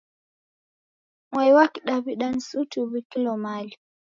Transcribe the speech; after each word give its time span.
Mwa 1.31 1.43
wa 1.57 1.65
Kidaw'ida 1.73 2.27
ni 2.31 2.41
suti 2.47 2.77
uw'ikilo 2.81 3.33
mali. 3.43 3.73